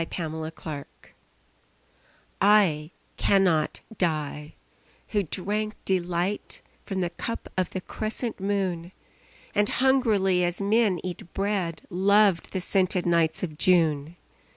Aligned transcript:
The 0.01 0.53
Wine 0.57 0.85
I 2.41 2.89
cannot 3.17 3.81
die, 3.99 4.55
who 5.09 5.21
drank 5.21 5.75
delight 5.85 6.63
From 6.87 7.01
the 7.01 7.11
cup 7.11 7.49
of 7.55 7.69
the 7.69 7.81
crescent 7.81 8.39
moon, 8.39 8.93
And 9.53 9.69
hungrily 9.69 10.43
as 10.43 10.59
men 10.59 10.97
eat 11.03 11.31
bread, 11.35 11.83
Loved 11.91 12.51
the 12.51 12.61
scented 12.61 13.05
nights 13.05 13.43
of 13.43 13.59
June. 13.59 14.15